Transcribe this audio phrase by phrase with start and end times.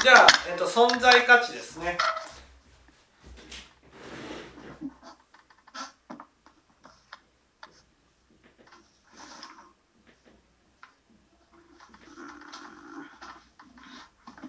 [0.00, 1.98] じゃあ、えっと、存在価値ですね。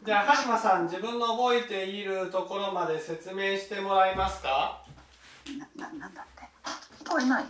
[0.06, 4.86] じゃあ、はるまさん、自分の覚えているところまで説明してもらえますか？
[5.76, 7.04] な、な、なんだって？
[7.04, 7.46] 聞こえない。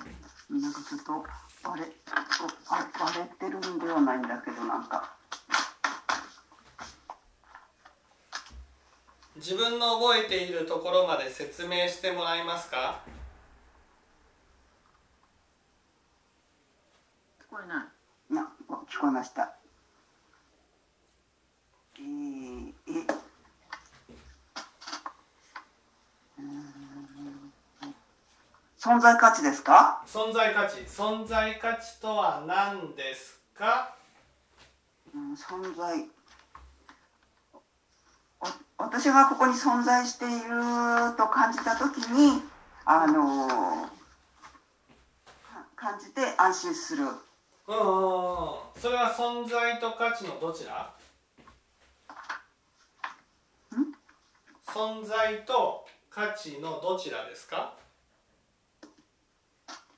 [0.49, 1.25] なんかちょっと、
[1.69, 5.18] あれ、あ割れてるんではないんだけど、なんか。
[9.39, 12.99] 自分の覚えているところまで説明してもらえますか？
[17.49, 17.87] 聞こえな
[18.29, 18.33] い。
[18.33, 18.51] な、
[18.89, 19.55] 聞こえました。
[21.97, 22.73] えー、え。
[28.77, 30.03] 存在価値ですか？
[30.05, 33.95] 存在価値存在価値とは何ですか？
[35.13, 36.05] うん、存在。
[38.41, 38.47] お
[38.83, 42.41] 私がここに存在していると感じたときに、
[42.85, 43.89] あの
[45.75, 47.03] 感じて安心する。
[47.03, 48.55] うんうんうん。
[48.77, 50.93] それは存在と価値のどちら？
[54.65, 57.73] 存在と価値のどちらですか？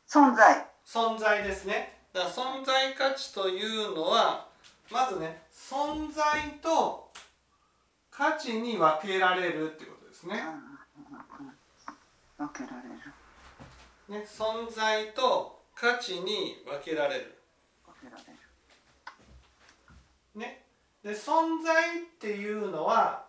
[0.09, 0.65] 存在。
[0.85, 1.99] 存在ですね。
[2.13, 4.47] だから存在価値というのは
[4.91, 6.25] まずね存在
[6.61, 7.10] と
[8.11, 10.35] 価値に分けられるってことですね。
[12.37, 12.95] 分けられる。
[14.09, 17.37] ね存在と価値に分けられる。
[17.85, 18.39] 分けられる。
[20.35, 20.65] ね。
[21.03, 23.25] で存在っていうのは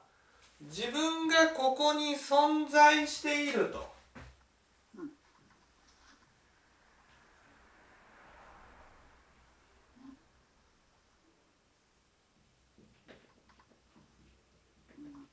[0.61, 3.89] 自分がここに存在していると、こ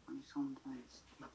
[0.06, 1.30] こに存在している。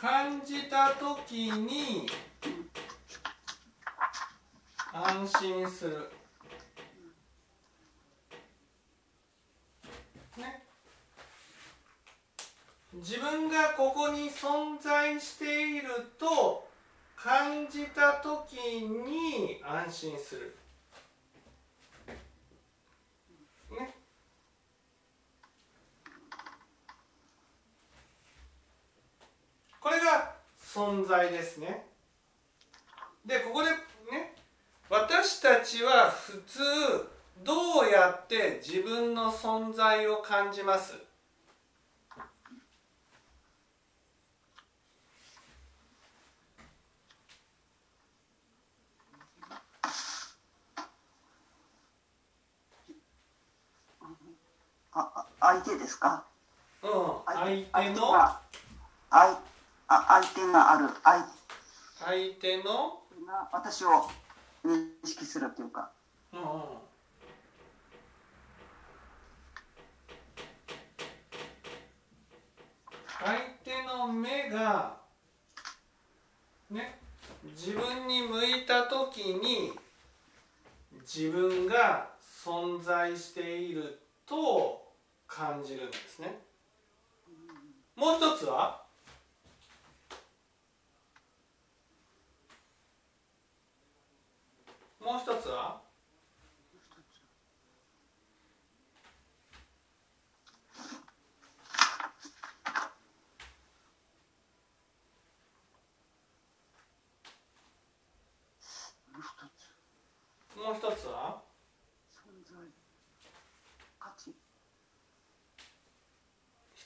[0.00, 2.06] 感じた時に
[4.92, 6.10] 安心する
[10.38, 10.62] ね
[13.02, 15.88] 自分がここに存在している
[16.20, 16.68] と
[17.16, 18.54] 感じた時
[18.86, 20.56] に安心する。
[23.72, 23.94] ね。
[29.80, 31.84] これが存在ですね。
[33.26, 34.34] でここでね
[34.88, 36.60] 私たちは普通
[37.42, 40.94] どうやって自分の存在を感じます
[54.94, 56.24] あ、あ相手ですか？
[56.84, 56.90] うん。
[57.26, 57.40] 相
[57.82, 58.12] 手の？
[58.12, 58.40] が
[59.10, 59.40] 相
[59.88, 60.88] あ相手がある。
[61.02, 61.26] 相
[61.98, 63.00] 相手の？
[63.50, 64.08] 私を
[64.64, 65.90] 認識するというか。
[66.32, 66.46] うんうん。
[73.24, 74.96] 相手の目が
[76.70, 76.98] ね
[77.56, 79.72] 自分に向いた時に
[81.02, 82.10] 自分が
[82.44, 84.91] 存在していると
[85.34, 86.38] 感じるんですね。
[87.96, 88.82] もう一つは？
[95.00, 95.80] もう一つは
[110.54, 111.42] もう一つは
[112.12, 112.54] 存在
[113.98, 114.32] 価値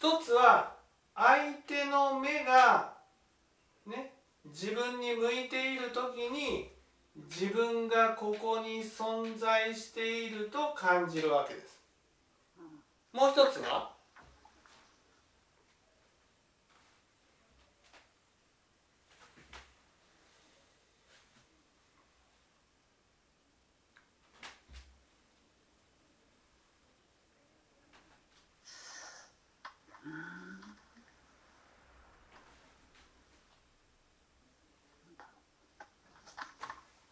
[0.06, 0.72] 一つは
[1.16, 1.34] 相
[1.66, 2.94] 手の目が
[3.84, 4.12] ね
[4.44, 6.70] 自分に向いている時に
[7.28, 11.80] 自分がここに存在していると感じるわけです。
[13.12, 13.96] もう一つは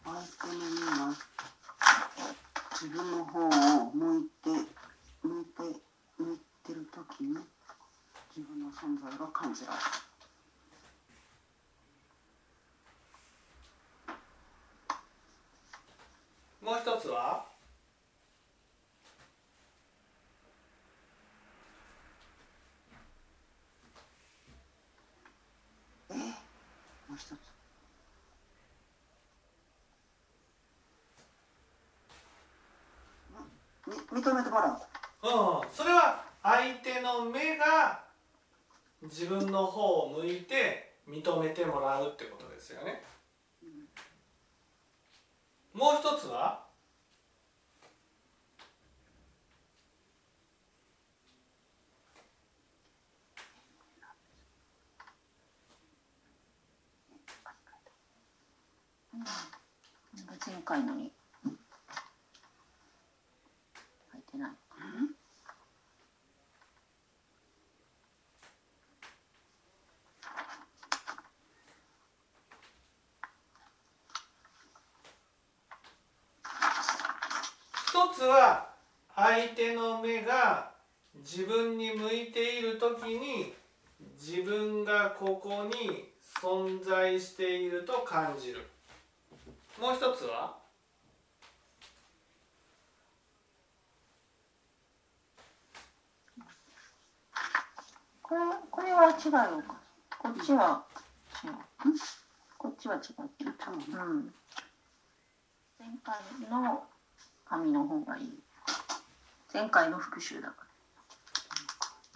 [0.05, 1.15] 相手の目が
[2.73, 4.49] 自分の方を向いて
[5.23, 5.81] 向いて
[6.19, 7.37] 向いてる時に
[8.35, 9.83] 自分の存存在が感じられる
[16.61, 17.47] もう一つは
[26.11, 26.33] えー、も
[34.11, 35.69] 認めてもらううん。
[35.71, 38.03] それは相手の目が
[39.03, 43.03] 自分の方を向いて認めてもらうってことですよね。
[45.73, 46.64] もう一つは？
[60.65, 61.13] 回のに。
[64.11, 64.51] 入ってない。
[77.87, 78.69] 一つは
[79.15, 80.71] 相手の目が
[81.17, 83.53] 自分に向いている時に
[84.19, 86.09] 自分がここに
[86.41, 88.74] 存在していると感じる。
[89.79, 90.55] もう一つは？
[98.21, 98.41] これ
[98.71, 99.75] これは違うのか。
[100.17, 100.85] こっちは
[101.43, 101.51] 違う。
[102.57, 103.01] こっちは違う
[103.43, 104.33] うん。
[105.77, 106.15] 前回
[106.49, 106.83] の
[107.45, 108.39] 紙の方がいい。
[109.53, 110.65] 前回の復習だか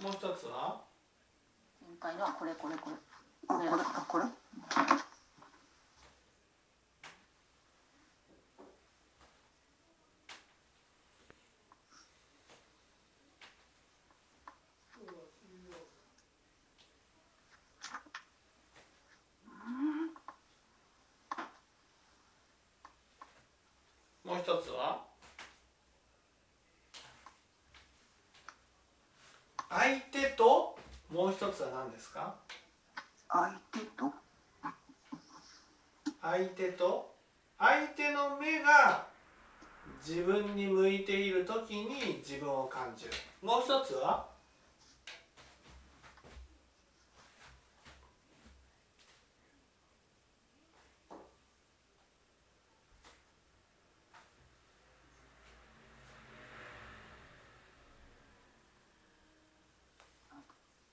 [0.01, 0.81] もう一つは？
[1.81, 2.95] ら前回のはこれこれこれ。
[3.50, 4.23] あこれあこれ？
[24.25, 25.01] もう一つは
[29.71, 30.77] 相手と
[31.11, 32.35] もう一つは何ですか
[33.27, 34.13] 相手と
[36.21, 37.15] 相手と
[37.57, 39.07] 相手の目が
[40.07, 43.11] 自分に向いている時に自分を感じる。
[43.41, 44.27] もう一つは？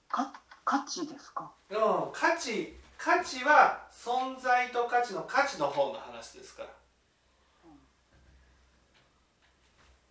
[0.08, 0.32] か
[0.64, 1.52] 価値ですか？
[1.70, 1.76] うん
[2.12, 6.68] 価値価値は存在と価値の価値の方の話ですから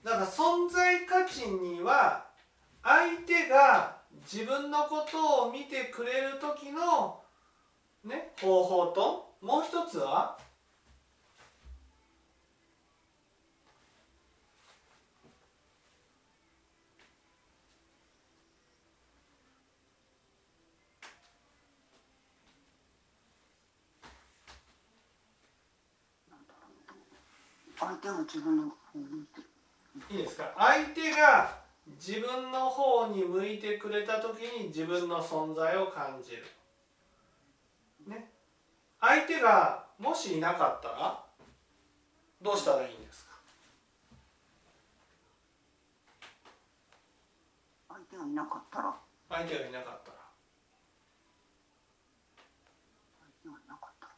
[0.06, 2.28] だか存在価値には
[2.84, 3.98] 相手が
[4.31, 7.24] 自分のことを見てくれる時の
[8.04, 10.38] ね方法ともう一つは？
[27.78, 29.44] 相手が自分の方を見て
[30.10, 30.54] いいですか？
[30.57, 31.57] 相手が
[32.00, 36.44] 自分の方に向いてくれた時に自分の存在を感じる。
[38.07, 38.30] ね？
[39.00, 41.24] 相手がもしいなかったら
[42.42, 43.35] どうしたらいいんですか？
[47.90, 48.95] 相手がいなかったら。
[49.30, 50.18] 相手がいなかったら
[53.19, 54.14] 相手がいなかったら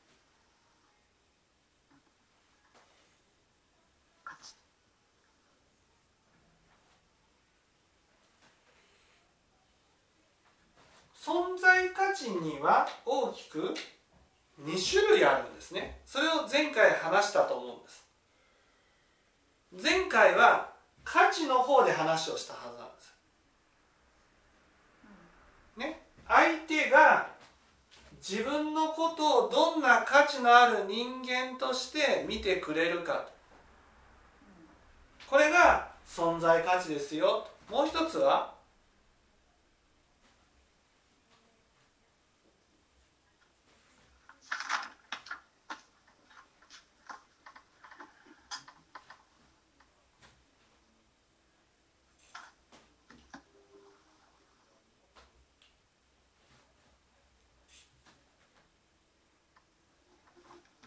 [4.25, 4.53] 価値
[11.27, 13.73] 存在価値には大きく
[14.63, 15.99] 2種類あるんですね。
[16.05, 18.07] それを前回話したと思うんです。
[19.83, 20.71] 前回は
[21.03, 23.15] 価値の方で話をしたはずなんです。
[25.77, 26.01] ね。
[26.27, 27.27] 相手が
[28.17, 33.27] 自分のことをどんな価値のある人間として見てくれるか
[35.29, 38.55] これが存在価値ですよもう一つは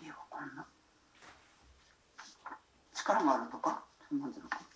[0.02, 0.66] いやこんな
[2.94, 4.70] 力があるとかそんなんじゃなくて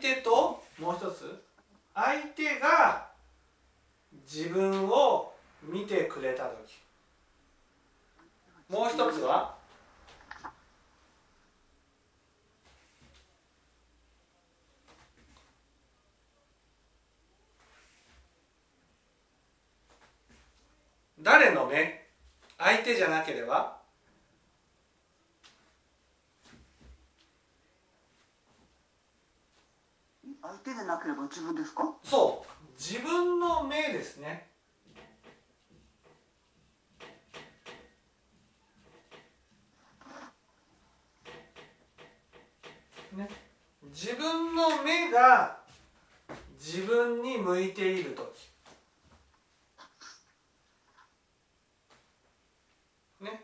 [0.00, 1.42] 手ともう一つ
[1.94, 3.08] 相手が
[4.24, 6.78] 自分を見てくれた時
[8.68, 9.60] もう一つは
[21.70, 22.10] 誰の目
[22.58, 23.78] 相手じゃなければ
[30.42, 31.94] 相手でなければ自分ですか？
[32.02, 32.50] そう。
[32.78, 34.48] 自分の目ですね。
[43.16, 43.28] ね。
[43.92, 45.58] 自分の目が
[46.58, 48.50] 自分に向いている時
[53.20, 53.42] ね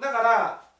[0.00, 0.70] だから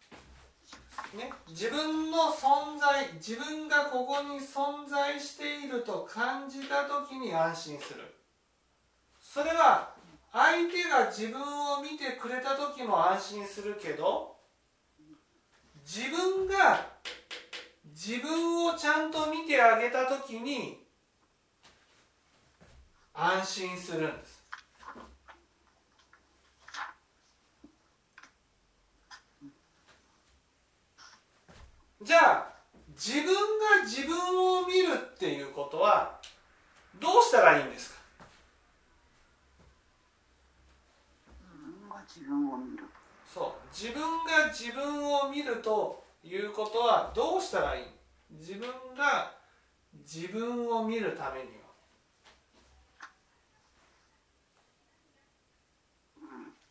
[1.15, 8.15] ね、自分の存在自分がここに存在していると感じた時に安心する。
[9.21, 9.93] それは
[10.33, 14.37] 相手が自分を見てくれた時も安心するけど
[15.85, 16.87] 自分が
[17.85, 20.87] 自分をちゃんと見てあげた時に
[23.13, 24.30] 安心するんです。
[32.03, 32.47] じゃあ
[32.89, 33.35] 自分が
[33.85, 36.19] 自分を見るっていうことは
[36.99, 38.01] どうしたらいいんですか？
[41.29, 42.85] 自分が自分を見る。
[43.33, 43.69] そう。
[43.73, 47.85] 自分が自分を見るということはどうしたらいい？
[48.33, 49.33] 自分が
[49.93, 51.49] 自分を見るために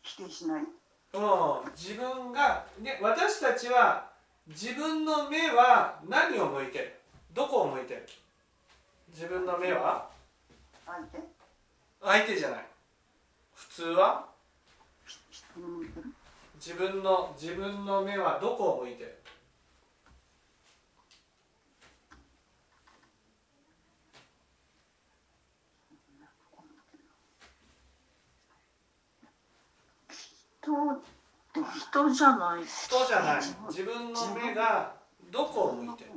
[0.02, 0.64] 否定しない。
[1.12, 4.09] は、うん、自分が、ね、私たちは
[4.48, 7.00] 自分の目は何を向いてる？
[7.32, 8.06] どこを向いてる？
[9.14, 10.10] 自分の目は？
[10.84, 11.18] 相手？
[12.02, 12.66] 相手じゃない。
[13.54, 14.28] 普通は？
[16.56, 19.16] 自分の自分の目はどこを向いてる？
[30.62, 30.72] 人
[31.52, 32.64] 人じゃない。
[32.64, 33.42] 人じゃない。
[33.68, 34.94] 自分の目が
[35.32, 36.10] どこを向いてる？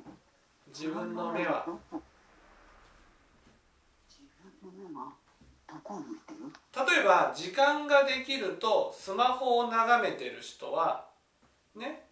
[0.68, 1.66] 自分の目は。
[4.08, 4.22] 自
[4.62, 5.14] 分の目は
[5.68, 6.40] どこを向いてる？
[6.94, 11.06] 例えば時間ができるとスマホを眺めてる人は
[11.76, 12.06] ね？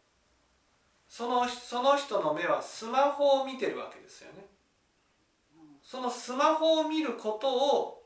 [1.08, 4.46] そのその人の目はスマホを見てるわけですよね。
[5.84, 8.04] そのスマホを見ることを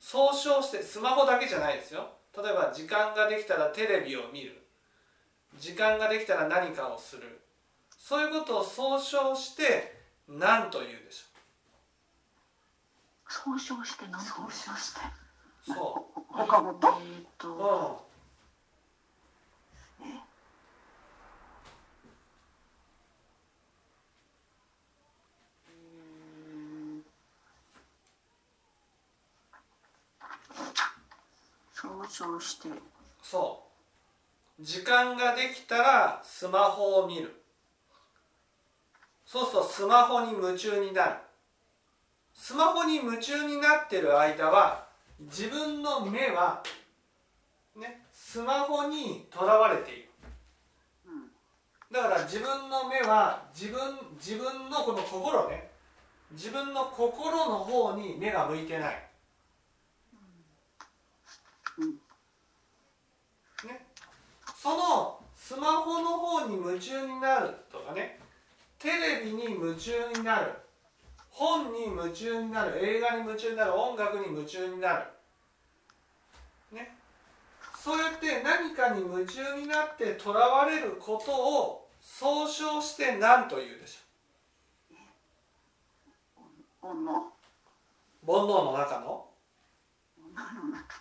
[0.00, 4.66] 総称してスマホだけじゃないですよ例えば時間ができたらテレビを見る。
[5.58, 7.40] 時間ができたら何かをする。
[7.98, 11.24] そういうことを総称して何と言うでし
[13.28, 15.74] 総称して何総称してょう。
[15.74, 17.48] そ他ごとえー、う、と？
[17.48, 18.07] うん、
[31.80, 32.68] 総称して
[33.22, 33.62] そ
[34.58, 34.64] う。
[34.64, 37.40] 時間ができたらスマホを見る。
[39.24, 41.14] そうするとスマホに夢中になる。
[42.34, 44.86] スマホに夢中になってる間は
[45.20, 46.64] 自分の目は
[47.76, 50.08] ねスマホにとらわれている。
[51.92, 53.80] だから自分の目は自分
[54.16, 55.70] 自分のこの心ね。
[56.32, 59.07] 自分の心の方に目が向いてない、
[64.60, 68.18] そのスマホの方に夢中になるとかね。
[68.80, 70.52] テレビに夢中になる。
[71.30, 72.84] 本に夢中になる。
[72.84, 73.74] 映画に夢中になる。
[73.74, 75.04] 音楽に夢中になる。
[76.72, 76.96] ね。
[77.76, 87.30] そうやって何かに夢中になってとらわれることを総称して何と言うでしょ煩悩う
[88.26, 89.24] 煩悩の中の？
[90.34, 90.94] 煩悩の中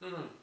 [0.02, 0.41] うん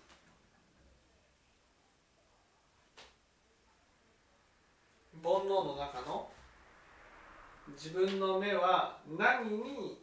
[5.58, 6.28] 脳の中の
[7.72, 9.98] 自分の目は何に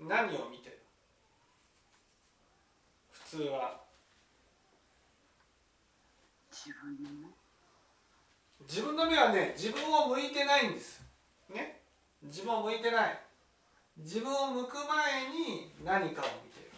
[0.00, 0.78] 何を見てる？
[3.10, 3.80] 普通は。
[6.50, 7.28] 自分のね
[8.68, 11.00] 自分の目はね自分を向いてないんです。
[11.54, 11.80] ね？
[12.22, 13.20] 自分を向いてない。
[13.98, 16.68] 自分を向く前に何かを見てる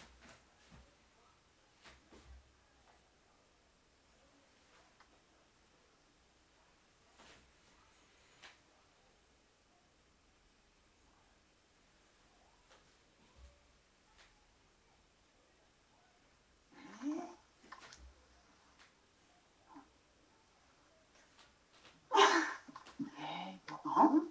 [23.19, 24.23] えー、なん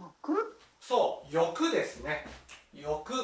[0.00, 2.26] 欲そう欲ですね。
[2.72, 3.12] 欲。
[3.14, 3.20] わ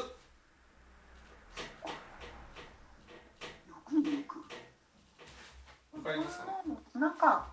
[6.02, 6.52] かりますかね？
[6.94, 7.52] なんか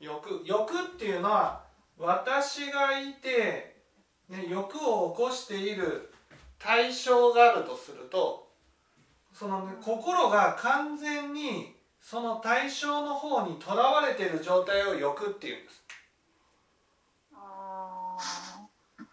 [0.00, 0.42] 欲。
[0.44, 1.64] 欲っていうのは
[1.98, 3.76] 私がいて、
[4.28, 6.12] ね、欲を起こしている
[6.58, 8.48] 対象があるとすると
[9.32, 15.82] その、ね、心が完全にその対象の方にとらわれている状態を欲っていうんです
[17.34, 18.16] あ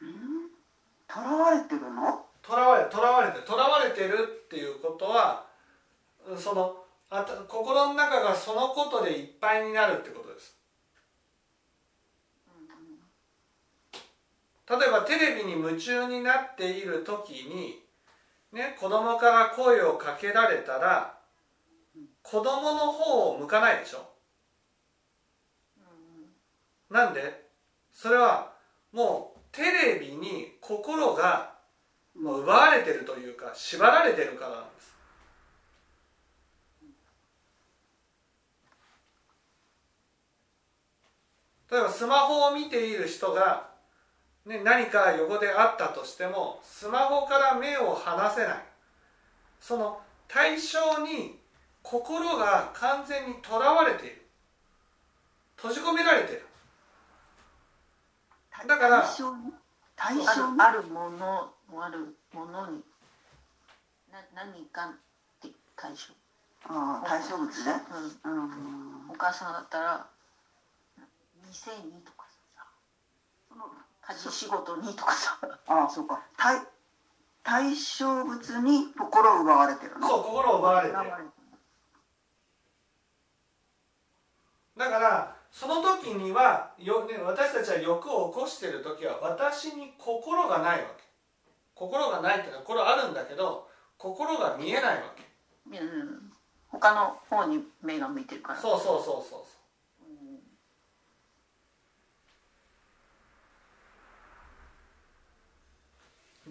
[0.01, 0.49] うん
[1.69, 2.25] 囚われてるの？
[2.41, 5.45] とらわれとらわれてとらわれてるっていうことは
[6.37, 6.77] その
[7.09, 10.55] あた心の中がそのことでいっぱいになるってことです。
[14.67, 17.83] 例えばテレビに夢中になっている時に、
[18.51, 21.19] ね、子供から声をかけられたら
[22.23, 24.09] 子供の方を向かないでしょ。
[26.89, 27.45] なんで？
[27.91, 28.53] それは
[28.91, 31.54] もうテレビに心が
[32.21, 34.95] もう奪われてるというか縛られてるからなんです。
[41.71, 43.69] 例えばスマホを見ている人が、
[44.45, 48.63] ね、何か横であったとしてもスマホから目を離せない。
[49.59, 51.39] その対象に
[51.81, 54.21] 心が完全にとらわれている。
[55.57, 56.45] 閉じ込められている。
[58.67, 59.03] だから
[59.95, 60.83] 対象あるある
[61.69, 62.81] ものあるものに
[64.11, 64.91] な何かっ
[65.41, 66.13] て対象、
[66.63, 67.51] ああ対象物ね。
[68.25, 68.37] うん、う
[69.07, 69.09] ん。
[69.11, 70.07] お母さんだったら
[71.47, 72.25] 店にとか
[72.55, 72.65] さ。
[73.49, 73.65] その
[74.01, 75.37] 家事仕事にとかさ。
[75.67, 76.21] ああそうか。
[76.37, 76.59] 対
[77.45, 80.95] 対象物に心を奪われてるのそう心を奪われて
[84.77, 91.03] だからその時にはよ、ね、私たちは欲を起こしている時は私に心がないわけ
[91.75, 95.77] 心がないっていうのは心あるんだけど心が見えないわけ。
[95.77, 96.31] うん
[96.69, 98.59] 他の方に目が向いてるから。
[98.59, 99.39] そうそうそうそうそ
[100.01, 100.35] うん。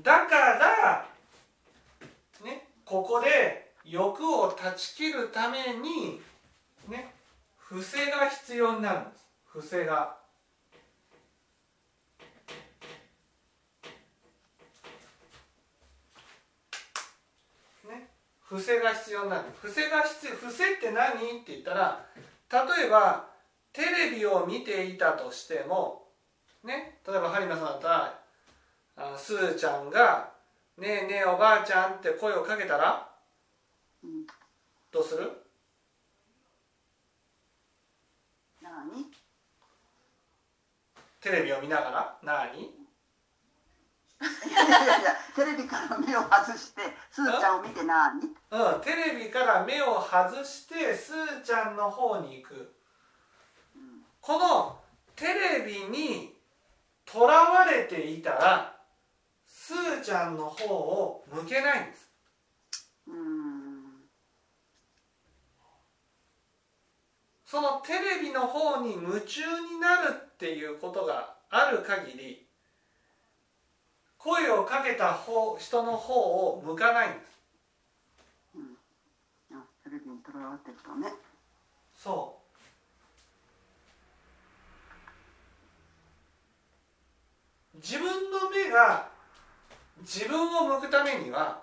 [0.00, 1.06] うだから
[2.44, 6.20] ねここで欲を断ち切るために
[6.88, 7.12] ね
[7.58, 9.24] 伏せが必要になるんです。
[9.46, 10.16] 伏せが
[17.88, 18.08] ね
[18.54, 19.42] 伏せが必要になる。
[19.60, 21.14] 伏せが必要伏せって何？
[21.14, 22.06] って言ったら
[22.52, 23.26] 例えば
[23.72, 26.06] テレビを見ていたとしても
[26.62, 28.20] ね例えば播磨さんだったら
[29.14, 30.30] あすーちゃんが
[30.78, 33.10] 「ねえねえおばあちゃん」って声をかけたら
[34.04, 34.24] うん
[34.92, 35.32] どうする？
[38.62, 39.10] 何？
[41.20, 42.50] テレビを見ながら何？
[42.52, 42.83] いやいやいや
[45.34, 52.74] テレビから目を外してすーちゃんを見て何うん、テレビから目を外してすーちゃんの方に行く。
[54.20, 54.78] この
[55.16, 56.32] テレビに
[57.04, 58.76] とらわれていたら
[59.46, 62.08] すーちゃんの方を向けないんです。
[63.08, 63.64] うん。
[67.44, 72.46] そのテレビの方に夢中になるっていうことがある限り
[74.24, 77.38] 声をかけた方人の方を向かないんです。
[79.52, 81.12] あテレビにとらわってるとね。
[81.94, 82.44] そう。
[87.76, 89.10] 自分の目が
[90.00, 91.62] 自分を向くためには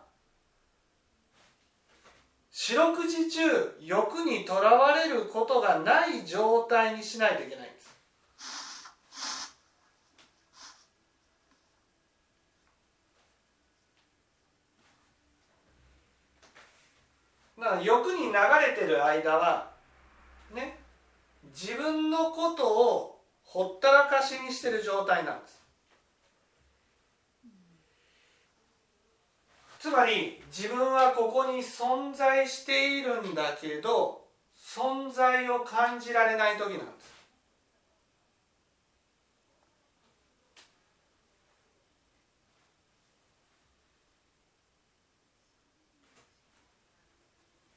[2.52, 7.71] 四六時中欲にとらわれることがない状態にしないといけない
[17.62, 19.70] まあ欲に流れてる間は
[20.52, 20.80] ね
[21.54, 25.62] 自分のことをほったらかしにしてる状態なんです。
[29.80, 37.21] つまり自分はここに存在しているんだけど存在を感じられない時なんです。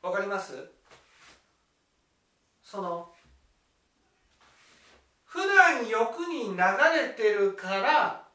[0.05, 0.53] わかります？
[2.63, 3.11] その
[5.25, 8.27] 普段欲に流れてるから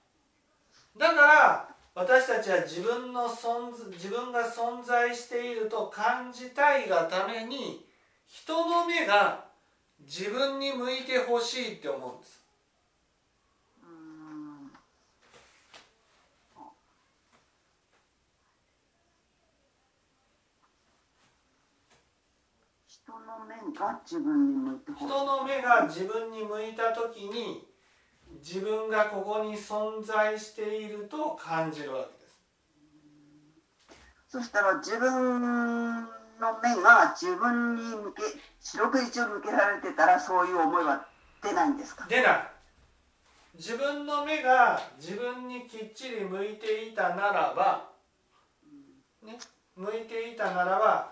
[0.97, 7.85] だから私たちは自分の存自分が存在していると感じたいがために
[8.27, 9.45] 人の目が
[9.99, 12.39] 自分に向いてほしいって思うんです
[22.87, 27.65] 人の目が自分に向いて人の目が自分に向いた時に
[28.43, 32.37] 自分がここに存在していると感じるわけです。
[34.27, 38.21] そしたら自分の目が自分に向け
[38.59, 41.07] 四六時中向けられてたらそういう思いは
[41.41, 42.05] 出ないんですか？
[42.07, 42.51] 出ない。
[43.55, 47.89] 自分の目が自分にきっちり向いていたならば、
[49.25, 49.37] ね、
[49.75, 51.11] 向いていたならば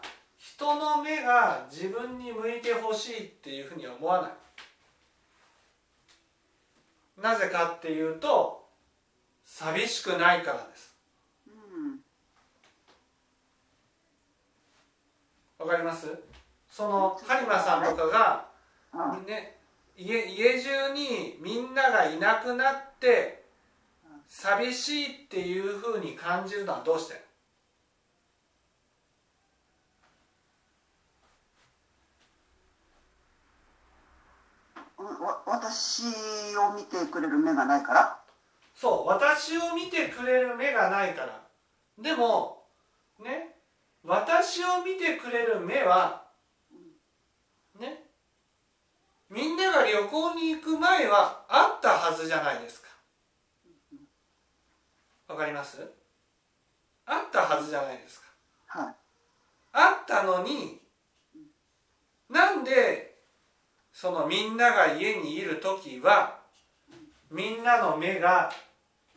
[0.56, 4.32] 人の目が自分に向いてほしいっていうふうに思わない。
[7.22, 8.66] なぜかっていうと
[9.44, 10.96] 寂しくないからです。
[11.48, 12.00] うん。
[15.68, 16.08] わかります？
[16.70, 18.46] その播磨さんとかが
[18.94, 19.58] あね、
[19.98, 23.44] 家家中にみんながいなくなって
[24.28, 27.27] 寂しいっていうふうに感じるのはどうして？
[35.22, 36.04] わ私
[36.58, 38.20] を見てくれる目がないから？
[38.76, 41.41] そう私を見てくれる目がないから。
[41.98, 42.63] でも
[43.20, 43.56] ね
[44.04, 46.24] 私を見てくれる目は
[47.80, 48.04] ね
[49.30, 52.88] みんなが旅行に行く前はあったはずじゃないですか。
[55.28, 55.82] わかります？
[57.06, 58.28] あったはずじゃないですか。
[58.80, 58.96] はい。
[59.74, 60.80] あったのに
[62.30, 63.07] なんで
[64.00, 66.38] そのみんなが家にいる時は
[67.32, 68.52] みんなの目が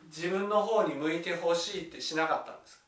[0.07, 2.81] 自分の方に向いてほしいってしなかったんですか？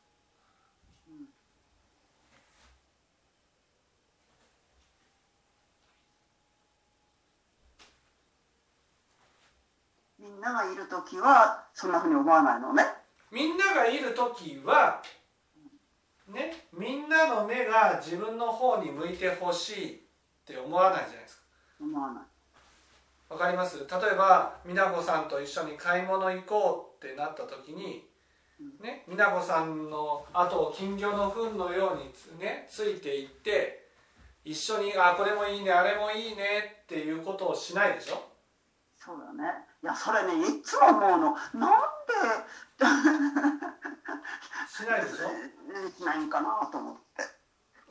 [10.17, 12.85] みんながいる時はそんなふうに思わないのね。
[13.31, 15.03] みんながいる時は
[16.27, 19.99] ねみんなの目が自分の方に向いてほしいっ
[20.47, 21.42] て思わないじゃないですか
[21.83, 22.23] 思わない。
[23.29, 23.79] わかります？
[23.79, 28.07] 例えば美奈子さんと一緒に買い物行こうってなった時に、
[28.81, 33.87] ね、美奈子さんの後を金魚の糞のようにつ,、ね、ついていって
[34.45, 38.23] 一緒に「あこれもいいねあれもいいね」っていうことをしないでしょ？
[38.97, 39.49] そうだね。
[39.83, 41.37] いやそれねいつも思うの。
[41.55, 41.71] なん
[42.77, 42.85] で？
[44.69, 45.83] しないでしょ？
[45.87, 47.23] で きないんかなと思って。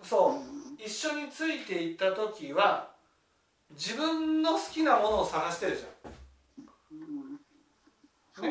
[0.02, 0.34] そう。
[0.82, 2.91] 一緒についていった時は
[3.74, 5.92] 自分の好きなものを探してるじゃん。
[8.34, 8.50] そう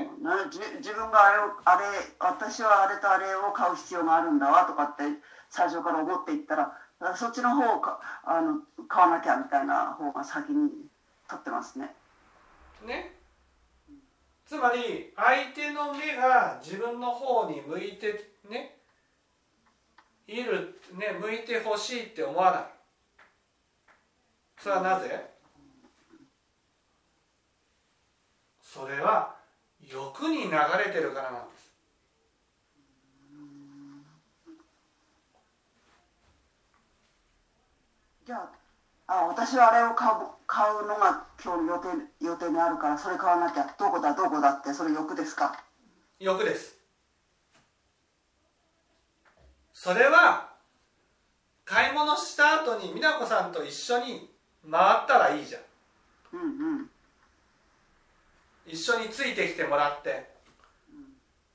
[0.78, 1.86] 自分があれをあれ
[2.20, 5.04] 私はあれとあれを買う必要があるんだわとかって
[5.50, 10.70] 最初から思っていったらそっちの方をかあの買わなきゃみたいな方が先に
[11.28, 11.96] 取ってますね。
[12.86, 13.16] ね。
[14.46, 18.78] つまり相手の目が自分の方に向いてね
[20.28, 22.64] いるね向いてほしいって思わない
[24.62, 25.30] それはなぜ？
[28.62, 29.36] それは
[29.82, 31.72] 欲に流れてるからなんです。
[38.28, 38.50] じゃ
[39.08, 40.14] ああ私はあれを買う
[40.46, 41.88] 買うのが今日予定
[42.24, 43.76] 予定にあるからそれ買わなきゃ。
[43.80, 45.58] どこだどこだってそれ欲ですか？
[46.20, 46.78] 欲です。
[49.74, 50.52] それは
[51.66, 54.31] 買い物した後に美奈子さんと一緒に
[54.70, 55.62] 回ったらいいじゃん。
[56.34, 56.46] うんう
[56.84, 56.90] ん。
[58.66, 60.30] 一緒についてきてもらって。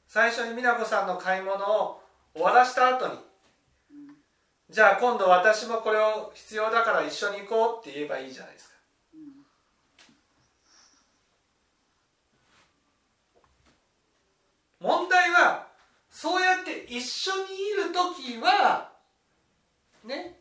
[0.08, 2.02] 最初に美奈子さんの買い物を
[2.34, 3.18] 終わらした後に。
[4.68, 8.76] じゃあ今度私もこれを必要だから一緒に行こうって言えばいいじゃないですか。
[14.80, 15.66] 問題は
[16.10, 18.92] そうやって一緒にいる時は
[20.04, 20.38] ね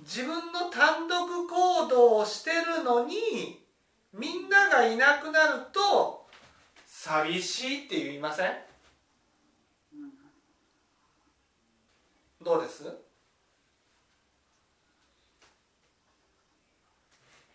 [0.00, 3.64] 自分の単独行動をしてるのに
[4.12, 6.26] みんながいなくなると
[6.86, 8.52] 寂しいって言いません？
[12.42, 12.84] どうです？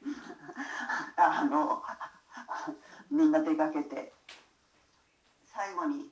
[1.15, 1.81] あの
[3.09, 4.11] みんな出かけて
[5.45, 6.09] 最後に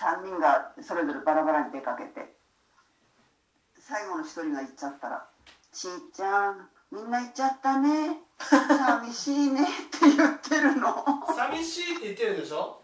[0.00, 2.34] 3人がそれぞれバラバラに出かけて
[3.78, 5.26] 最後の1人が行っちゃったら
[5.72, 8.20] 「ちーちゃんみんな行っちゃったね。
[8.38, 11.04] 寂しいね」って言ってるの。
[11.34, 12.82] 寂しいって言ってるでしょ？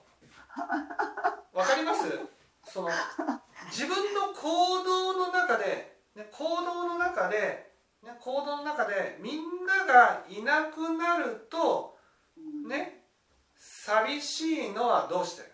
[1.53, 2.19] わかります？
[2.65, 2.89] その
[3.71, 7.73] 自分の行動の中で、ね、行動の中で、
[8.03, 11.97] ね、行動の中でみんながいなくなると
[12.67, 13.05] ね
[13.57, 15.52] 寂しいのはどうして？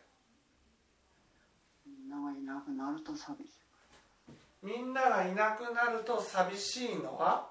[2.32, 3.50] がいなくなると寂しい。
[4.62, 7.48] みんながいなくなると寂しいのは？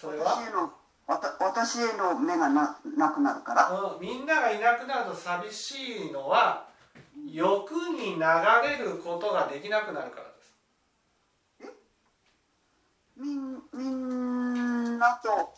[0.00, 0.70] それは？
[1.40, 3.70] 私への目がななくなるから。
[3.70, 6.66] うん、みんながいなくなると寂しいのは
[7.30, 8.20] 欲に流
[8.62, 10.54] れることができなくなるからです。
[13.16, 14.98] みんみん。
[14.98, 15.54] なと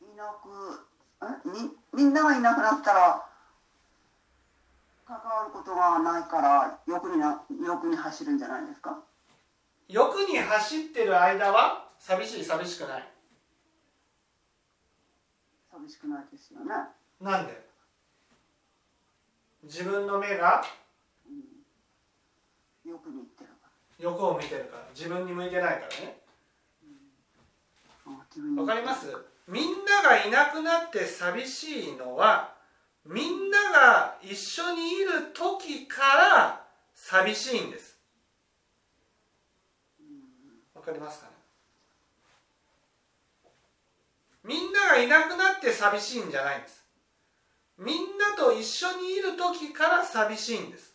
[0.00, 0.86] いなく
[1.22, 1.26] え？
[1.44, 3.24] みみんながいなくなったら
[5.04, 9.02] 関わることがないから欲にな欲に走るんじゃないですか？
[9.88, 13.08] 欲に走ってる間は寂しい寂しくない。
[15.72, 16.74] 寂しくないですよね、
[17.20, 17.60] なんで？
[19.64, 20.62] 自分の目が？
[21.28, 21.42] うん、
[22.88, 23.50] 欲に行ってる
[23.98, 26.18] か欲を見てるから自分に向いてないからね。
[28.56, 29.06] わかります？
[29.46, 32.54] みんながいなくなって寂しいのは
[33.04, 37.98] みんなが一緒にいる時から寂しいんです。
[40.74, 41.32] わかりますかね？
[44.44, 46.84] みんながいなくなって寂しいんじゃないんです。
[47.78, 50.87] みんなと一緒にいる時から寂しいんです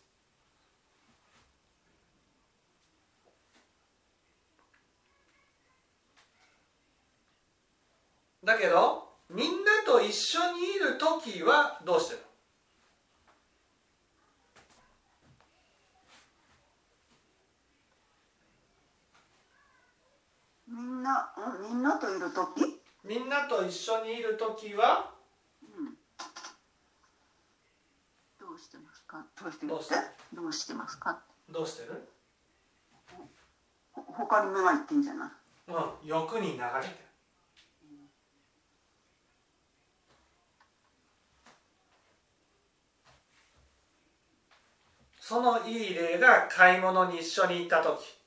[8.44, 12.20] だけどみんなと一緒にいる時はどうしてる
[20.68, 22.82] みんな、うん、みんなといる時？
[23.04, 25.12] みんなと一緒にいる時は？
[28.40, 29.26] どうしてますか？
[29.42, 29.96] どうしてどうして
[30.34, 31.22] どうしてますか？
[31.50, 32.08] どうしてる？
[33.94, 35.30] ほ他に目がいってんじゃない？
[35.72, 36.94] うん欲に流れてる
[45.26, 48.20] そのいい例が買い物に一緒に行った時。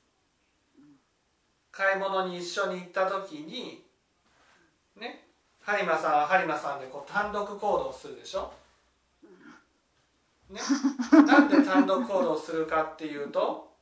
[1.70, 3.84] 買い物に一緒に行った時に
[4.96, 5.26] ね
[5.62, 8.50] 播磨さんは播磨さんでこう単独行動するでしょ？
[10.48, 10.58] ね、
[11.26, 13.74] なんで単独行動するかっていうと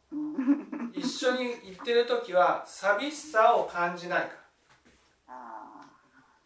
[0.93, 4.35] 一緒に行ってる時は寂しさを感じないか
[5.29, 5.87] あ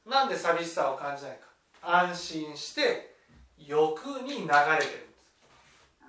[0.04, 1.46] らなんで寂しさを感じないか？
[1.80, 3.16] 安心して
[3.56, 6.08] 欲に流れてるんですーあ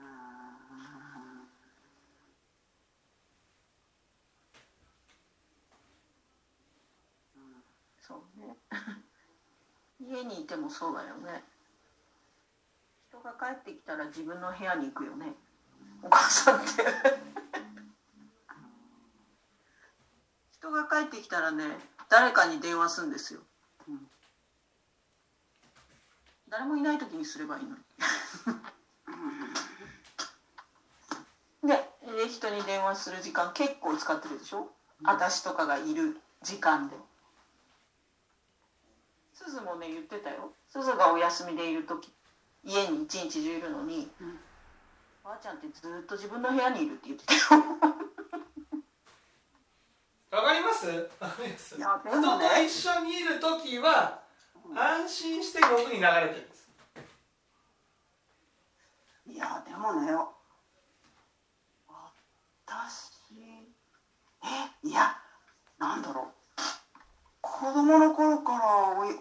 [8.02, 8.56] そうね
[10.00, 11.44] 家にいてもそうだよね。
[13.10, 15.34] 人が帰ってきたら自分の部屋に行くよね。
[16.02, 16.86] お母さんって。
[20.52, 21.78] 人が帰ってきたらね
[22.10, 23.42] 誰かに電話するんですよ、
[23.88, 24.10] うん。
[26.50, 27.84] 誰もいない時にすればいいのに。
[31.64, 34.72] でで人に電話する時間結構使ってるでしょ、
[35.04, 36.98] 私とかがいる時間で。
[39.46, 40.52] すずもね言ってたよ。
[40.68, 42.12] すずがお休みでいる時
[42.66, 44.38] 家に一日中いるのに、うん。
[45.24, 47.64] ばあちゃんってずっと自分の部屋にいるって言ってたよ。
[50.32, 50.88] わかります？
[51.20, 51.88] わかり人と
[52.62, 54.20] 一緒にいる時は
[54.76, 56.70] 安心して欲に流れてるんです。
[59.26, 60.12] いやでもね
[62.66, 63.12] 私
[64.44, 64.46] え
[64.84, 65.18] いや
[65.78, 66.34] なんだろう。
[67.42, 68.29] 子供の頃
[69.12, 69.20] い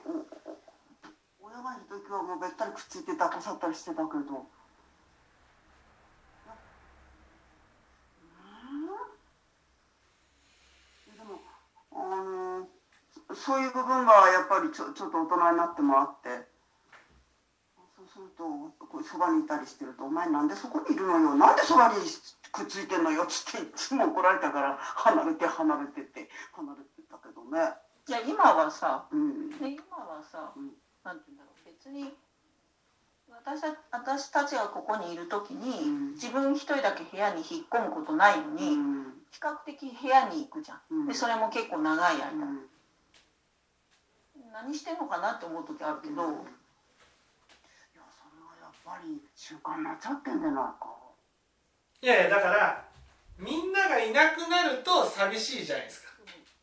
[1.40, 4.46] 親がいる時はもうべったりくっついて抱っこさったりしてたけど。
[11.16, 11.40] でも
[11.92, 12.68] あの
[13.34, 16.46] そういう部分がやっぱりちょちょっと大人になってもあって。
[17.96, 18.44] そうすると
[18.86, 21.34] こうそばにいたりしてると「お前なんでそこにいるのよ？
[21.34, 21.94] なんでそばに
[22.52, 27.74] くっついてんのよ」っつっていつも怒られたから離れて離れてって離れてたけどね。
[28.08, 29.50] いや今はさ、うん。
[29.50, 30.74] ね、今はさ、うん。
[31.04, 32.10] なんて言うんだろう別に
[33.30, 36.14] 私た私たちがここにいる時に、うん。
[36.14, 39.14] 自分一人だけ部屋に引っ込むことないのに、うん。
[39.30, 41.08] 比較的部屋に行くじゃん、うん。
[41.08, 42.66] でそれも結構長い間、うん。
[44.52, 46.30] 何してんのかなって思う時あるけど、いやそれ
[48.40, 50.88] はやっぱり習慣になっちゃってんじゃないか。
[52.00, 52.88] いやいやだから
[53.36, 56.07] みんながいなくなると寂しいじゃないですか。
[56.07, 56.07] ね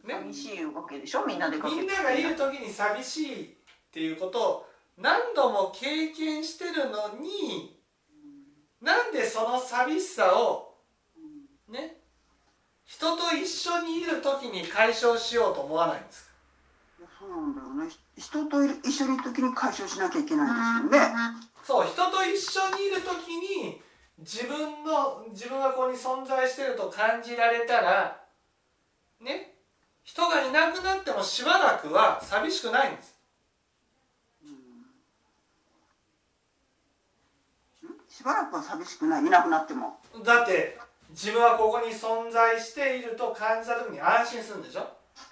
[0.07, 1.25] 寂しいわけでしょ？
[1.25, 3.47] みんなでみんながいる時に寂しいっ
[3.91, 4.65] ていうことを
[4.97, 7.79] 何度も経験してるのに
[8.81, 10.75] なんでその寂しさを
[11.69, 11.97] ね？
[12.85, 16.29] 人と一緒にいる時に解消しようと思わないんです
[17.19, 17.89] そうなんだよね。
[18.15, 21.15] ひ人と一緒にいる時に解消しなきゃいけないんですよね。
[21.63, 23.81] そう人と一緒にいる時に
[24.19, 28.21] 自分の自分がここに存在してると感じられたら
[29.19, 29.54] ね？
[30.05, 33.15] 人がいなくなってもしばらくは寂しくないんです。
[38.07, 39.25] しばらくは寂しくない？
[39.25, 39.97] いなくなっても。
[40.23, 40.77] だって
[41.09, 44.87] 自分はここに存在していると感じた時に安心するんでしょ？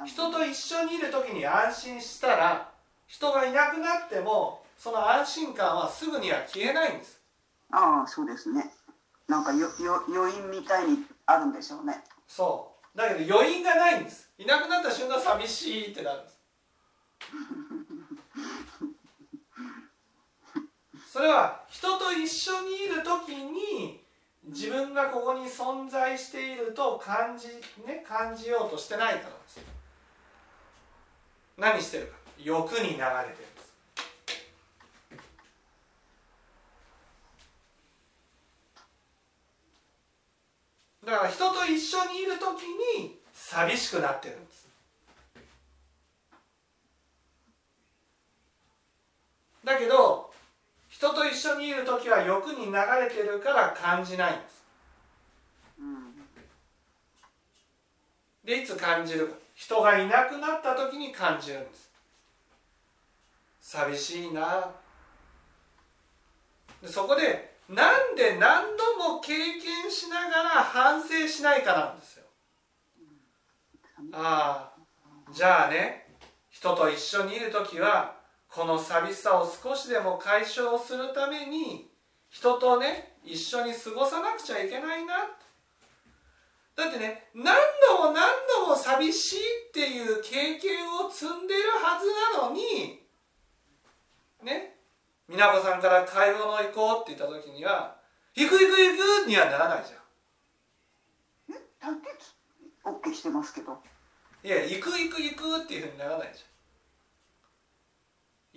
[0.05, 2.69] 人と一緒にいる時に安心したら
[3.07, 7.21] 人がいなくなってもその安心感はすぐには消えないんです。
[7.71, 8.71] ああそうですね。
[9.27, 12.03] なんかよよ余韻みたいにあるんでしょうね。
[12.27, 14.31] そうだけど余韻がないんです。
[14.37, 16.39] いなくなった瞬間寂しいってなるんです。
[21.13, 24.03] それは人と一緒にいる時に
[24.43, 27.47] 自分がここに存在していると感じ,、
[27.85, 29.59] ね、感じようとしてないからです。
[31.57, 32.23] 何してるか。
[32.39, 33.73] 欲に流れてるんです
[41.13, 42.63] だから人と一緒にいる時
[42.97, 44.67] に寂しくなってるんです。
[49.63, 50.33] だけど
[50.89, 54.63] 人と一緒にいる時は欲に流れてるから感じないんです。
[58.43, 59.35] でいつ感じるか。
[59.53, 61.91] 人がいなくなった時に感じるんです。
[63.61, 64.71] 寂しいな。
[66.81, 72.25] でそこでなんで何度も経験しながら反省しないかなんですよ。
[74.13, 76.15] ああじゃあね
[76.49, 78.15] 人と一緒にいる時は
[78.47, 81.89] この寂しさを少しでも解消するために
[82.29, 85.15] 人とね一緒に過ごさなくちゃいけないな。
[86.75, 87.55] だってね何
[87.87, 88.29] 度も何
[88.61, 92.07] 度も寂しいっていう経験を積んでるはず
[92.39, 93.07] なのに
[94.43, 94.72] ね
[95.27, 97.97] 美奈子さんから買い物行こうって言った時には
[98.35, 99.99] 「行く行く行く!」にはならないじゃん。
[101.55, 101.59] え？
[101.79, 102.09] だって
[102.83, 103.81] オッケーしてますけど。
[104.43, 106.47] いや行く行く行くっていうふうにならないじゃ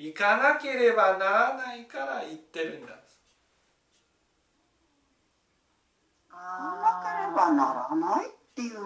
[0.03, 0.07] ん。
[0.07, 2.95] 行かなければならないから行ってるんだ。
[6.31, 8.79] なければならないっていう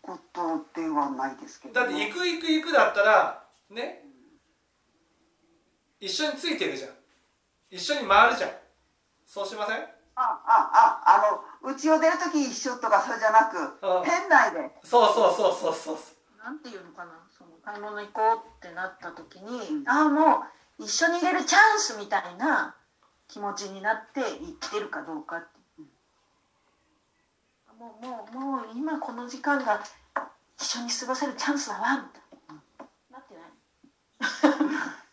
[0.00, 4.04] ことではないですけど、だって行く行く行くだったらね。
[6.00, 6.97] 一緒についてるじゃん
[7.70, 8.50] 一緒に回るじゃん。
[9.26, 9.76] そうしません？
[9.76, 11.20] あああ
[11.62, 14.70] あの家を出る時一緒とかそれじゃなくあ店内で。
[14.82, 15.96] そうそうそうそうそう。
[16.42, 17.12] なんていうのかな？
[17.30, 20.42] その買い物行こうってなった時に、ああも
[20.78, 22.74] う一緒に入れるチャンスみたいな
[23.28, 25.46] 気持ちになって行ってるかどうかって、
[27.78, 29.80] もうもうもう今この時間が
[30.58, 32.56] 一緒に過ごせるチャンスだわみたいな。
[33.12, 33.40] なってな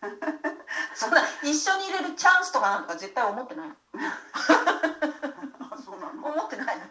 [0.10, 0.52] い？
[0.96, 3.70] そんな一緒に入れるチャンスとかなんか絶対思ってない。
[3.70, 3.78] あ
[5.84, 6.28] そうなの？
[6.28, 6.84] 思ってないの。
[6.84, 6.88] い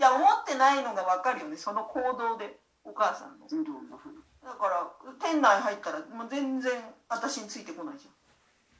[0.00, 1.56] や思ってないのが分かるよね。
[1.56, 3.46] その行動でお母さんの。
[3.46, 4.90] だから
[5.20, 6.72] 店内入ったらもう全然
[7.08, 8.08] 私についてこないじ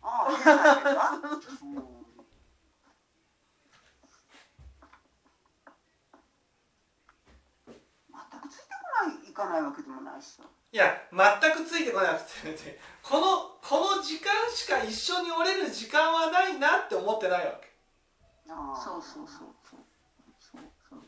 [0.03, 1.21] ああ店内でか
[1.63, 1.75] うん。
[8.09, 10.43] 全くついてこない行かないわけでもないしさ
[10.77, 17.75] いや全くついてこなくてね このこの時間しか一緒におれる時間はないなって思ってないわけ。
[18.51, 19.81] ああそうそうそうそう
[20.39, 21.01] そうそう。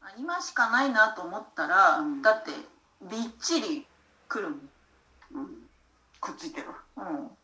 [0.00, 2.22] あ今しかないなと思ったら、うん。
[2.22, 2.50] だって
[3.02, 3.86] びっちり
[4.28, 4.70] 来るもん。
[5.30, 5.70] うん。
[6.20, 6.74] くっついてる。
[6.96, 7.38] うん。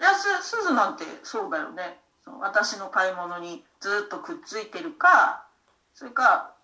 [0.00, 2.02] いやすすずなんてそうだよね。
[2.24, 5.46] そう私の買い物にずっとくっついてるか
[5.94, 6.57] それか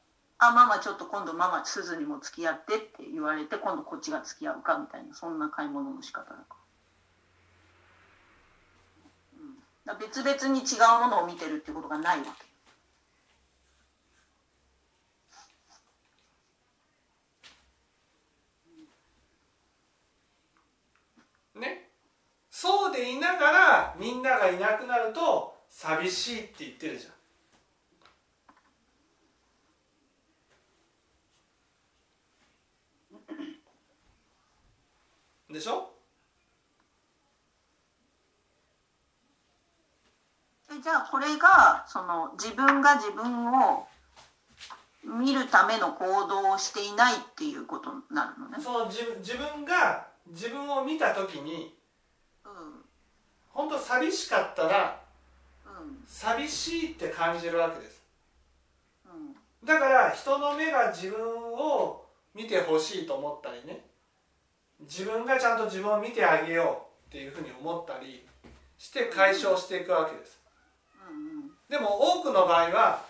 [0.49, 6.57] あママちょっと今度ママすずにも付き合ってって言われて今度こっちが付き合うかみたいなそんな買い物の仕方だか
[10.01, 12.25] 別々に違うものを見てるってことがないわ
[21.55, 21.61] け。
[21.61, 21.91] ね。
[22.51, 27.14] そうでいながらみんながいなくなると寂しいって言ってるじゃん。
[35.55, 35.91] でしょ？
[40.71, 43.87] えじゃあこれがその自分が自分を
[45.05, 48.57] 見るための行動をしていないっていうことになるのね。
[48.61, 51.75] その自分自分が自分を見た時に
[52.45, 52.85] うん
[53.51, 55.01] 本当寂しかったら
[55.67, 58.03] うん寂しいって感じるわけです。
[59.07, 59.37] うん。
[59.67, 63.85] だから人の目が自分を見てほしいと思ったりね
[64.81, 68.27] 自分がちゃんと自分を見てあげようっていうふうに思ったり
[68.79, 70.41] して解消していくわけです。
[71.09, 73.05] うんでも多くの場合は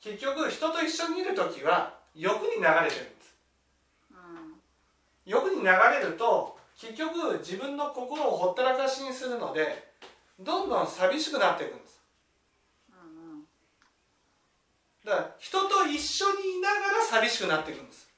[0.00, 3.34] 結局人と一緒にいる時は欲に流れてるんです。
[4.10, 4.60] うん
[5.24, 9.92] 欲に流れると結局自分の心をほったらかしにするので
[10.38, 12.02] どんどん寂しくなっていくんです。
[12.90, 13.44] うん。
[15.04, 18.11] だから人と一緒にいながら寂しくなっていくんです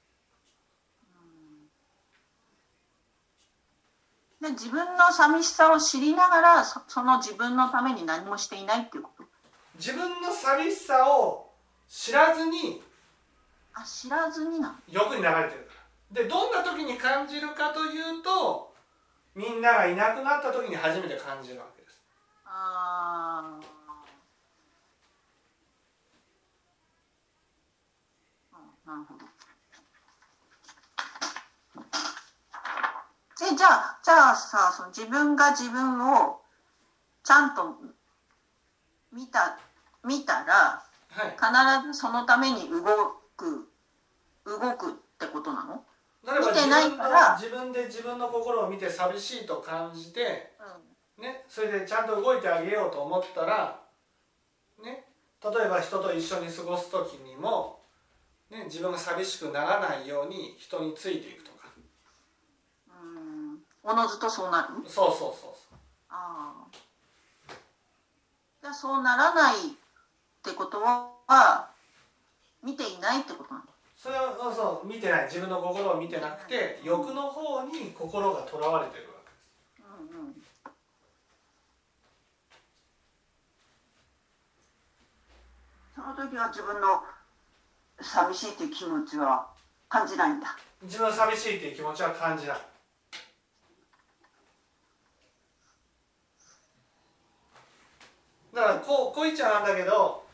[4.45, 9.25] で自分の寂しさを知りながらそその自分のために何もしていないっていうこと。
[9.77, 11.51] 自分の寂しさを
[11.89, 12.83] 知らずに
[13.73, 15.73] あ知らずになの欲に流れてるか
[16.13, 16.23] ら。
[16.23, 18.75] でどんな時に感じるかというと
[19.35, 22.03] みんながいなくなった時に初めて感じるわけです。
[22.45, 23.67] あー
[28.57, 29.25] うんなるほど
[33.53, 36.41] えじゃあじゃあさその自分が自分を
[37.23, 37.77] ちゃんと
[39.13, 39.59] 見た
[40.05, 41.83] 見たらはい。
[41.83, 42.83] 必ずそのために動
[43.37, 43.69] く
[44.45, 45.85] 動くってことなの？
[46.25, 50.51] 見てないから自分で自分の心を見て寂しいと感じて
[51.19, 53.81] うね、それでちゃんと動いてあげようと思ったら、
[54.83, 55.05] ね、
[55.45, 57.79] 例えば人と一緒に過ごす時にも、
[58.51, 61.53] ね、自分が寂しくならないように人についていくと
[63.85, 64.69] おのずとそうなる？
[64.89, 65.77] そうそうそうそう。
[66.09, 66.67] ああ
[68.63, 69.59] じゃあそうならないっ
[70.43, 71.69] てことは
[72.63, 73.67] 見ていないってことなの？
[73.95, 75.25] それはそうそう見てない。
[75.25, 79.85] 自分の心を見てなくて欲の方に心がとらわれてるわけです。
[79.85, 80.35] うんうん。
[85.95, 87.03] その時は自分の
[88.01, 89.47] 寂しいという気持ちは
[89.89, 90.57] 感じないんだ。
[90.83, 92.57] 自分は寂しいっていう気持ちは感じない
[98.55, 100.25] だからこうちゃなんだけど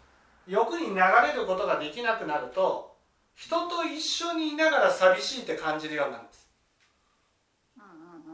[0.47, 2.95] 欲に流れることができなくなると
[3.35, 6.49] 人と一緒にいながら寂しいって感じるようになるんです。
[7.79, 7.87] うんう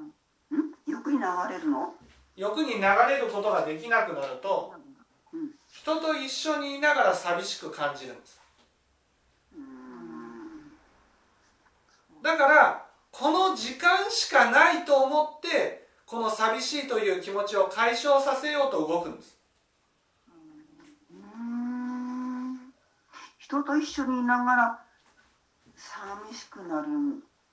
[0.03, 0.70] んうん。
[0.70, 0.72] ん？
[0.87, 1.95] 欲に流れるの？
[2.37, 4.74] 欲に流れることができなくなると
[5.32, 8.41] うん人と一緒にいながら寂しく感じるんです。
[9.55, 10.72] うん。
[12.22, 19.39] だからこの時間しかないと思ってこの寂しいという気持ちを解消させようと動くんです
[21.11, 22.59] うん
[23.47, 24.82] 人と一緒にいながら
[25.76, 26.88] 寂しくなる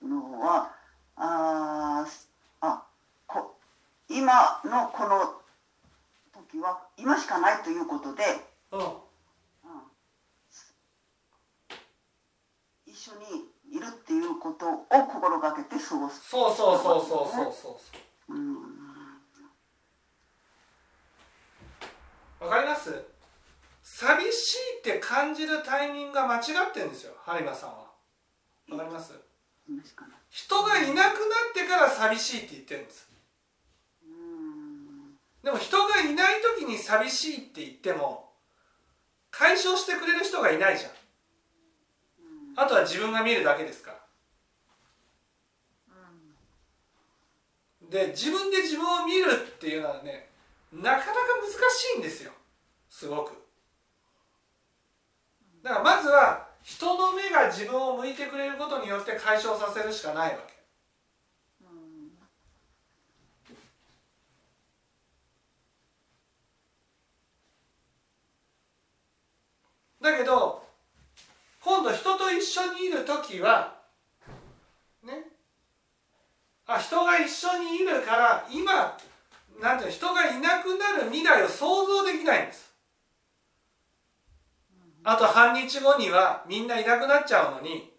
[0.02, 0.72] のは
[1.16, 2.28] あー
[2.62, 2.84] あ
[3.28, 3.56] こ
[4.10, 5.36] 今のこの
[6.34, 8.24] 時は今しかないということで、
[8.72, 8.80] うん。
[8.80, 8.88] うん。
[12.88, 16.28] 一緒にいるっていうことを心がけて過ごす。
[16.28, 17.54] そうそうそうそうそうそう。
[17.54, 17.78] そ
[18.30, 18.58] ううん。
[22.40, 23.13] わかります？
[23.96, 27.76] 寂しいって感じるタイミングが間違ってるんですよ播磨さんは。
[28.72, 29.14] わかります？
[30.32, 31.12] 人がいなくなっ
[31.54, 33.08] てから寂しいって言ってるんです。
[34.04, 35.14] うん。
[35.44, 38.32] でも人がいない時に寂しいって言っても
[39.30, 40.92] 解消してくれる人がいないじゃん。
[42.56, 43.98] あとは自分が見るだけですから。
[47.92, 50.30] で自分で自分を見るっていうのはね
[50.72, 51.12] なかなか
[51.44, 52.32] 難しいんですよ。
[52.90, 53.43] すごく
[55.64, 60.54] だからまずは人の目が自分を向いてくれることによって解消させるしかないわけ。
[70.02, 70.62] だけど
[71.62, 73.76] 今度人と一緒にいる時は
[75.02, 75.28] ね
[76.68, 78.98] あ人が一緒にいるから今
[79.62, 82.73] なんていう人がいなくなる未来を想像できないんです。
[85.04, 87.92] あと半日後にはみんないなくなっちゃうのに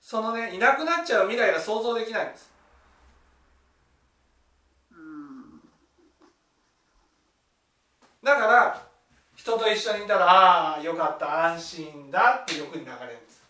[0.00, 2.52] そのねいなくなっちゃう未来が想像できないんです。
[8.22, 8.82] だから
[9.36, 13.45] 人と一緒にいたらああよかった安心だって欲に流れるんです。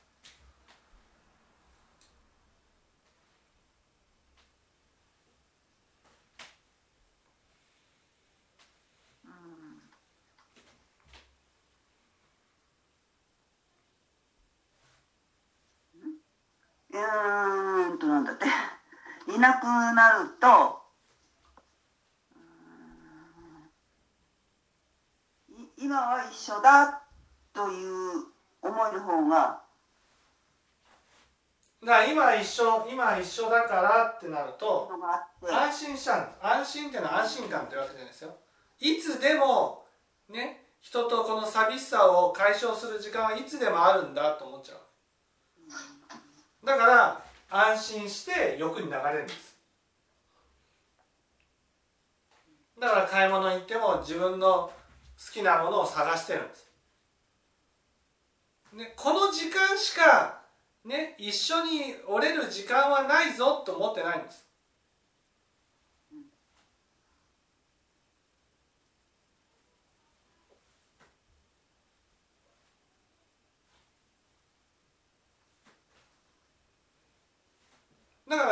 [16.99, 18.47] うんとなんだって。
[19.28, 20.86] いなくなると
[25.76, 27.03] 今は一緒だ
[27.53, 28.24] という
[28.62, 29.62] 思いの方が
[31.84, 34.90] だ今一緒今一緒だからってなると
[35.42, 38.34] 安心したんです安心っていうのは安心感ってわけじゃないですよ。
[38.78, 39.84] いつでも
[40.28, 44.86] ね人とこの寂しさを解消する時間はいつでもあるんだと思っちゃう
[46.66, 49.56] だから安心して欲に流れるんです。
[52.80, 54.72] だから買い物行っても自分の好
[55.32, 56.68] きなものを探してるんです、
[58.74, 60.42] ね、この時間しか
[60.84, 64.45] ね一緒に折れる時間はないぞと思ってないんです。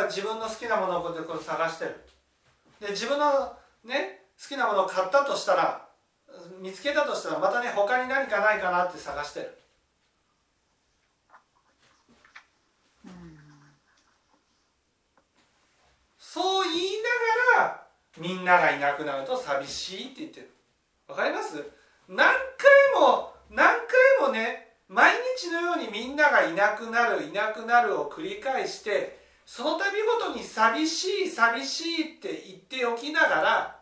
[0.06, 2.00] 自分の好きなものを探してる。
[2.80, 5.86] で自分のね好きなものを買ったとしたら
[6.60, 9.58] 見つけたとしたらまたね他に何かないかなって探してる。
[16.18, 16.78] そう言い
[17.56, 17.86] ながら
[18.18, 20.50] みんながいなくなると寂しいって言ってる。
[21.06, 21.62] わかります？
[22.08, 22.34] 何回
[23.00, 23.66] も何
[24.20, 29.84] 回もね毎日のようにみんながいなくなるいなくなるを繰り返してその度
[30.18, 33.80] ごとに寂しい寂しいって言っておきながら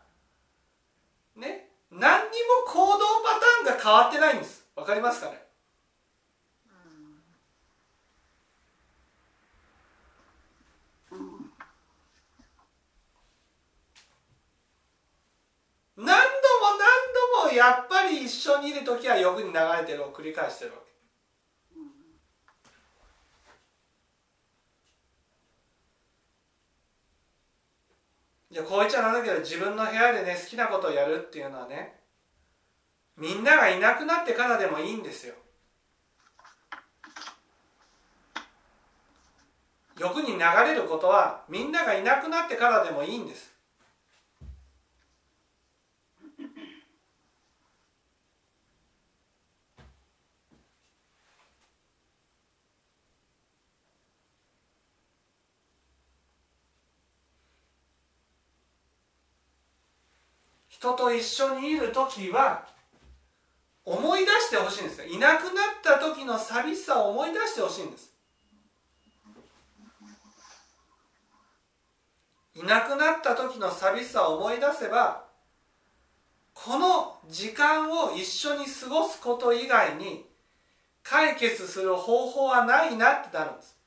[1.35, 2.29] ね何に
[2.65, 4.67] も行動パターンが変わってないんです。
[4.75, 5.41] わかりますかね？
[15.95, 16.15] 何度も
[16.77, 20.77] 何度もやっぱり一緒にいる時は欲に流れてるを繰り返してるわ
[28.53, 31.95] じゃあこう言っちゃなんだけど自分の部屋でね好きなことをやるっていうのはね
[33.17, 35.33] みんながいなくなってからでもいいんですよ。
[39.99, 43.52] 欲に流れることはみんながいなくなってからでもいいんです。
[60.73, 62.65] 人と一緒にいる時は
[63.85, 65.53] 思い出してほしいんですいなくなっ
[65.83, 68.11] た時の寂しさを思い出してほしいんです。
[72.55, 75.25] いなくなった時の寂しさを思い出せば
[76.53, 80.25] この時間を一緒に過ごすこと以外に
[81.03, 83.77] 解決する方法はないなってなるんです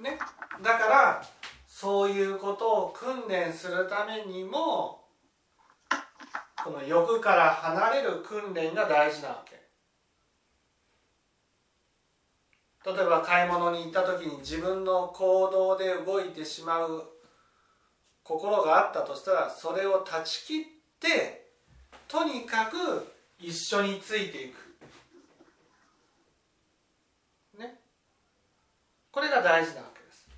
[0.00, 0.16] ね、
[0.62, 1.24] だから
[1.66, 2.92] そういうことを
[3.28, 5.04] 訓練するためにも
[6.64, 9.58] この欲から離れる訓練が大事なわけ。
[12.90, 17.04] 例えば買い物に行った時に自分の行動で動いてしまう
[18.22, 20.64] 心があったとしたらそれを断ち切っ
[20.98, 21.50] て
[22.06, 24.56] とにかく一緒についていく。
[27.58, 27.78] ね。
[29.10, 30.28] これが大事なわけです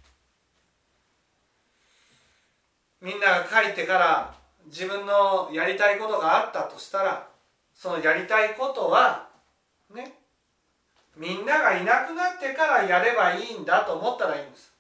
[3.01, 4.35] みんなが帰ってから
[4.67, 7.27] 自分のやりたいことがあったとしたら
[7.75, 9.29] そのやりたいことは
[9.95, 10.15] ね
[11.17, 14.71] みんながいなくなってからやればいいんだと思ったらいいんです。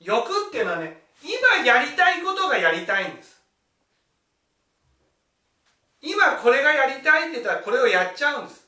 [0.00, 3.42] 欲っていうのはね今やりたいことがやりたいんです。
[6.00, 8.66] 今これがやりたいって言ったらこれをやっちゃうんです。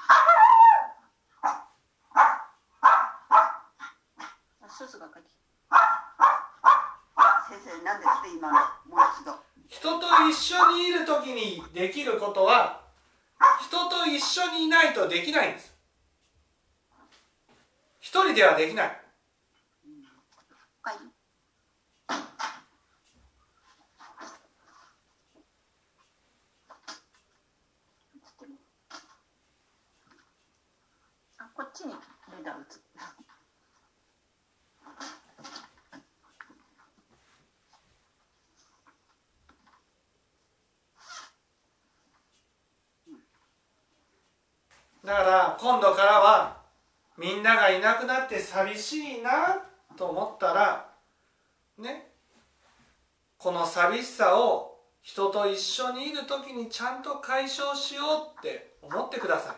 [9.68, 12.82] 人と一緒にいる時にできることは
[13.60, 15.74] 人と一緒にいないとできないんです。
[18.00, 19.00] 一人ではできない
[31.38, 32.80] あこっちにレーダー打つ
[45.04, 46.56] だから今度からは
[47.18, 49.60] みんながいなくなって寂しいな
[49.94, 50.88] と思ったら
[51.76, 52.06] ね
[53.36, 58.02] この寂しさを人と一緒にいる時にちゃんと解消しよ
[58.34, 59.56] うって思ってください。